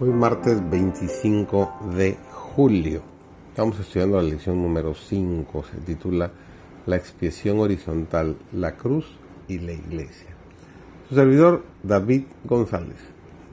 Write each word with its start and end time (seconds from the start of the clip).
Hoy 0.00 0.10
martes 0.10 0.62
25 0.70 1.96
de 1.96 2.16
julio. 2.30 3.02
Estamos 3.48 3.80
estudiando 3.80 4.18
la 4.18 4.28
lección 4.28 4.62
número 4.62 4.94
5. 4.94 5.64
Se 5.72 5.78
titula 5.78 6.30
La 6.86 6.94
expiación 6.94 7.58
horizontal, 7.58 8.36
la 8.52 8.76
cruz 8.76 9.06
y 9.48 9.58
la 9.58 9.72
iglesia. 9.72 10.28
Su 11.08 11.16
servidor 11.16 11.64
David 11.82 12.26
González. 12.44 12.98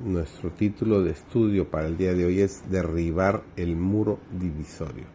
Nuestro 0.06 0.52
título 0.52 1.02
de 1.02 1.14
estudio 1.14 1.68
para 1.68 1.88
el 1.88 1.98
día 1.98 2.14
de 2.14 2.26
hoy 2.26 2.42
es 2.42 2.62
Derribar 2.70 3.42
el 3.56 3.76
muro 3.76 4.20
divisorio. 4.40 5.06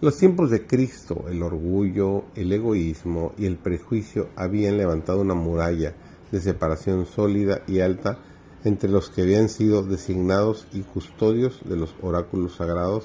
Los 0.00 0.16
tiempos 0.16 0.50
de 0.50 0.66
Cristo, 0.66 1.26
el 1.28 1.42
orgullo, 1.42 2.24
el 2.34 2.50
egoísmo 2.50 3.34
y 3.36 3.44
el 3.44 3.56
prejuicio 3.56 4.30
habían 4.36 4.78
levantado 4.78 5.20
una 5.20 5.34
muralla 5.34 5.92
de 6.32 6.40
separación 6.40 7.04
sólida 7.04 7.60
y 7.66 7.80
alta 7.80 8.20
entre 8.64 8.88
los 8.88 9.10
que 9.10 9.22
habían 9.22 9.50
sido 9.50 9.82
designados 9.82 10.66
y 10.72 10.80
custodios 10.80 11.60
de 11.64 11.76
los 11.76 11.94
oráculos 12.00 12.56
sagrados 12.56 13.04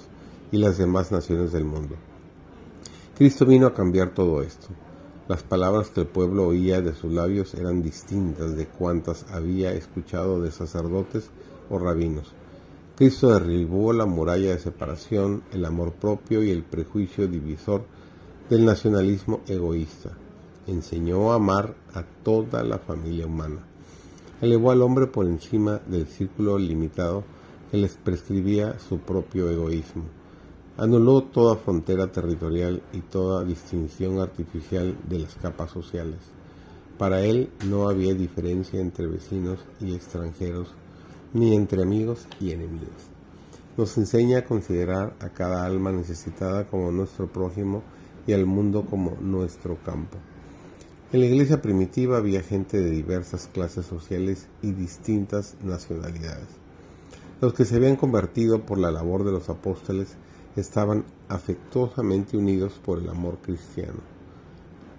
y 0.51 0.57
las 0.57 0.77
demás 0.77 1.11
naciones 1.11 1.51
del 1.51 1.65
mundo. 1.65 1.95
Cristo 3.17 3.45
vino 3.45 3.67
a 3.67 3.73
cambiar 3.73 4.13
todo 4.13 4.41
esto. 4.41 4.67
Las 5.27 5.43
palabras 5.43 5.89
que 5.89 6.01
el 6.01 6.07
pueblo 6.07 6.47
oía 6.47 6.81
de 6.81 6.95
sus 6.95 7.11
labios 7.11 7.53
eran 7.53 7.83
distintas 7.83 8.55
de 8.55 8.65
cuantas 8.67 9.25
había 9.31 9.73
escuchado 9.73 10.41
de 10.41 10.51
sacerdotes 10.51 11.29
o 11.69 11.77
rabinos. 11.77 12.33
Cristo 12.95 13.27
derribó 13.29 13.93
la 13.93 14.05
muralla 14.05 14.51
de 14.51 14.59
separación, 14.59 15.43
el 15.51 15.65
amor 15.65 15.91
propio 15.91 16.41
y 16.41 16.51
el 16.51 16.63
prejuicio 16.63 17.27
divisor 17.27 17.83
del 18.49 18.65
nacionalismo 18.65 19.41
egoísta. 19.45 20.11
Enseñó 20.65 21.31
a 21.31 21.35
amar 21.35 21.75
a 21.93 22.03
toda 22.23 22.63
la 22.63 22.79
familia 22.79 23.27
humana 23.27 23.68
elevó 24.41 24.71
al 24.71 24.81
hombre 24.81 25.07
por 25.07 25.25
encima 25.25 25.79
del 25.87 26.07
círculo 26.07 26.57
limitado 26.57 27.23
que 27.71 27.77
les 27.77 27.95
prescribía 27.97 28.79
su 28.79 28.99
propio 28.99 29.49
egoísmo. 29.49 30.03
Anuló 30.77 31.23
toda 31.23 31.57
frontera 31.57 32.11
territorial 32.11 32.81
y 32.93 33.01
toda 33.01 33.43
distinción 33.43 34.19
artificial 34.19 34.97
de 35.09 35.19
las 35.19 35.35
capas 35.35 35.71
sociales. 35.71 36.19
Para 36.97 37.21
él 37.21 37.49
no 37.67 37.89
había 37.89 38.13
diferencia 38.13 38.79
entre 38.79 39.07
vecinos 39.07 39.59
y 39.81 39.93
extranjeros, 39.93 40.69
ni 41.33 41.55
entre 41.55 41.83
amigos 41.83 42.27
y 42.39 42.51
enemigos. 42.51 43.09
Nos 43.77 43.97
enseña 43.97 44.39
a 44.39 44.45
considerar 44.45 45.15
a 45.19 45.29
cada 45.29 45.65
alma 45.65 45.91
necesitada 45.91 46.67
como 46.67 46.91
nuestro 46.91 47.27
prójimo 47.27 47.83
y 48.25 48.33
al 48.33 48.45
mundo 48.45 48.85
como 48.89 49.17
nuestro 49.21 49.77
campo. 49.85 50.17
En 51.11 51.21
la 51.21 51.25
iglesia 51.25 51.59
primitiva 51.59 52.17
había 52.17 52.43
gente 52.43 52.79
de 52.79 52.91
diversas 52.91 53.47
clases 53.51 53.87
sociales 53.87 54.47
y 54.61 54.73
distintas 54.73 55.55
nacionalidades. 55.63 56.47
Los 57.41 57.55
que 57.55 57.65
se 57.65 57.77
habían 57.77 57.95
convertido 57.95 58.63
por 58.63 58.77
la 58.77 58.91
labor 58.91 59.23
de 59.23 59.31
los 59.31 59.49
apóstoles 59.49 60.17
estaban 60.55 61.05
afectuosamente 61.27 62.37
unidos 62.37 62.79
por 62.85 62.99
el 62.99 63.09
amor 63.09 63.39
cristiano. 63.41 64.01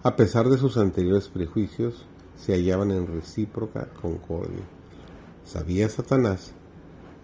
A 0.02 0.16
pesar 0.16 0.48
de 0.48 0.58
sus 0.58 0.78
anteriores 0.78 1.28
prejuicios, 1.28 2.06
se 2.34 2.54
hallaban 2.54 2.90
en 2.90 3.06
recíproca 3.06 3.86
concordia. 4.00 4.64
Sabía 5.44 5.88
Satanás 5.88 6.54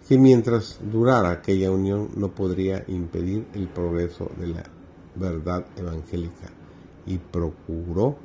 que 0.06 0.16
mientras 0.16 0.78
durara 0.92 1.32
aquella 1.32 1.72
unión 1.72 2.10
no 2.14 2.36
podría 2.36 2.84
impedir 2.86 3.46
el 3.52 3.66
progreso 3.66 4.30
de 4.38 4.46
la 4.46 4.62
verdad 5.16 5.66
evangélica 5.76 6.52
y 7.04 7.18
procuró 7.18 8.16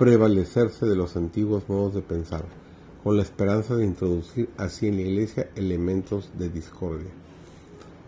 prevalecerse 0.00 0.86
de 0.86 0.96
los 0.96 1.14
antiguos 1.14 1.68
modos 1.68 1.92
de 1.92 2.00
pensar, 2.00 2.46
con 3.04 3.18
la 3.18 3.22
esperanza 3.22 3.76
de 3.76 3.84
introducir 3.84 4.48
así 4.56 4.88
en 4.88 4.96
la 4.96 5.02
iglesia 5.02 5.50
elementos 5.56 6.30
de 6.38 6.48
discordia. 6.48 7.10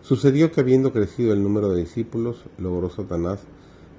Sucedió 0.01 0.51
que 0.51 0.61
habiendo 0.61 0.91
crecido 0.91 1.33
el 1.33 1.43
número 1.43 1.69
de 1.69 1.81
discípulos, 1.81 2.45
logró 2.57 2.89
Satanás 2.89 3.41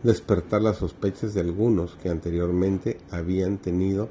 despertar 0.03 0.61
las 0.61 0.79
sospechas 0.79 1.35
de 1.35 1.43
algunos 1.43 1.95
que 1.95 2.09
anteriormente 2.09 2.99
habían 3.13 3.59
tenido 3.59 4.09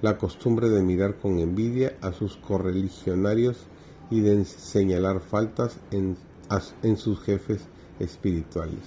la 0.00 0.16
costumbre 0.16 0.70
de 0.70 0.82
mirar 0.82 1.16
con 1.16 1.38
envidia 1.38 1.98
a 2.00 2.14
sus 2.14 2.38
correligionarios 2.38 3.66
y 4.10 4.20
de 4.20 4.46
señalar 4.46 5.20
faltas 5.20 5.78
en, 5.90 6.16
en 6.82 6.96
sus 6.96 7.20
jefes 7.20 7.68
espirituales. 8.00 8.80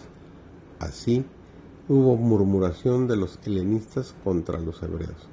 Así, 0.79 1.23
hubo 1.89 2.15
murmuración 2.15 3.07
de 3.07 3.17
los 3.17 3.39
helenistas 3.45 4.13
contra 4.23 4.59
los 4.59 4.81
hebreos. 4.83 5.27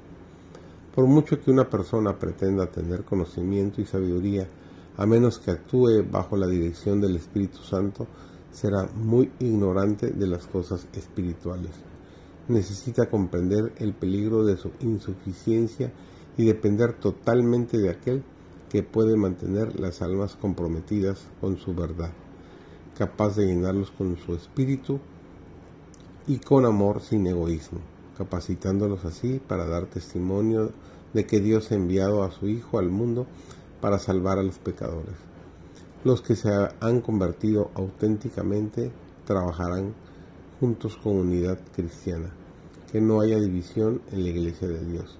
Por 0.95 1.05
mucho 1.05 1.39
que 1.39 1.51
una 1.51 1.69
persona 1.69 2.17
pretenda 2.17 2.71
tener 2.71 3.03
conocimiento 3.03 3.79
y 3.79 3.85
sabiduría, 3.85 4.47
a 4.97 5.05
menos 5.05 5.37
que 5.37 5.51
actúe 5.51 6.03
bajo 6.09 6.35
la 6.35 6.47
dirección 6.47 6.99
del 6.99 7.15
Espíritu 7.15 7.59
Santo, 7.59 8.07
será 8.51 8.89
muy 8.95 9.31
ignorante 9.37 10.09
de 10.09 10.25
las 10.25 10.47
cosas 10.47 10.87
espirituales. 10.93 11.69
Necesita 12.47 13.07
comprender 13.07 13.73
el 13.77 13.93
peligro 13.93 14.43
de 14.43 14.57
su 14.57 14.71
insuficiencia 14.79 15.93
y 16.37 16.45
depender 16.45 16.93
totalmente 16.93 17.77
de 17.77 17.91
aquel 17.91 18.23
que 18.69 18.81
puede 18.81 19.15
mantener 19.15 19.79
las 19.79 20.01
almas 20.01 20.35
comprometidas 20.35 21.27
con 21.39 21.57
su 21.57 21.75
verdad, 21.75 22.13
capaz 22.97 23.35
de 23.35 23.45
llenarlos 23.45 23.91
con 23.91 24.17
su 24.17 24.33
espíritu 24.33 24.99
y 26.27 26.39
con 26.39 26.65
amor 26.65 27.01
sin 27.01 27.25
egoísmo, 27.25 27.79
capacitándolos 28.17 29.05
así 29.05 29.39
para 29.39 29.65
dar 29.65 29.85
testimonio 29.85 30.71
de 31.13 31.25
que 31.25 31.39
Dios 31.39 31.71
ha 31.71 31.75
enviado 31.75 32.23
a 32.23 32.31
su 32.31 32.47
Hijo 32.47 32.79
al 32.79 32.89
mundo 32.89 33.25
para 33.79 33.97
salvar 33.97 34.37
a 34.37 34.43
los 34.43 34.59
pecadores. 34.59 35.15
Los 36.03 36.21
que 36.21 36.35
se 36.35 36.49
han 36.79 37.01
convertido 37.01 37.71
auténticamente 37.75 38.91
trabajarán 39.25 39.93
juntos 40.59 40.97
con 40.97 41.15
unidad 41.15 41.59
cristiana, 41.73 42.29
que 42.91 42.99
no 42.99 43.21
haya 43.21 43.39
división 43.39 44.01
en 44.11 44.23
la 44.23 44.29
iglesia 44.29 44.67
de 44.67 44.83
Dios, 44.85 45.17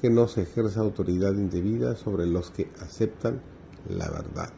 que 0.00 0.10
no 0.10 0.26
se 0.26 0.42
ejerza 0.42 0.80
autoridad 0.80 1.34
indebida 1.34 1.94
sobre 1.94 2.26
los 2.26 2.50
que 2.50 2.68
aceptan 2.80 3.40
la 3.88 4.10
verdad. 4.10 4.50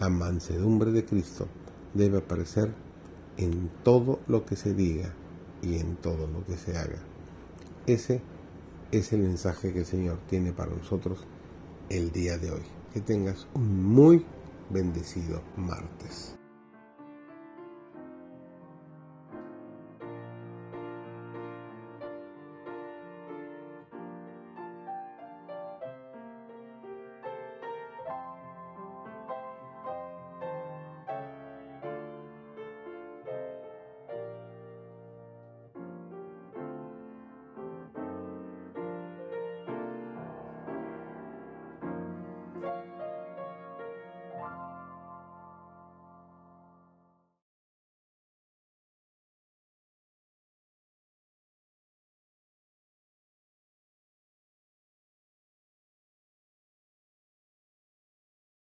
La 0.00 0.08
mansedumbre 0.08 0.92
de 0.92 1.04
Cristo 1.04 1.46
debe 1.94 2.18
aparecer 2.18 2.72
en 3.36 3.70
todo 3.82 4.20
lo 4.26 4.44
que 4.44 4.56
se 4.56 4.74
diga 4.74 5.12
y 5.62 5.78
en 5.78 5.96
todo 5.96 6.26
lo 6.26 6.44
que 6.44 6.56
se 6.56 6.76
haga. 6.76 6.98
Ese 7.86 8.20
es 8.90 9.12
el 9.12 9.20
mensaje 9.20 9.72
que 9.72 9.80
el 9.80 9.86
Señor 9.86 10.18
tiene 10.28 10.52
para 10.52 10.74
nosotros 10.74 11.26
el 11.88 12.12
día 12.12 12.38
de 12.38 12.50
hoy. 12.50 12.62
Que 12.92 13.00
tengas 13.00 13.46
un 13.54 13.84
muy 13.84 14.24
bendecido 14.70 15.42
martes. 15.56 16.36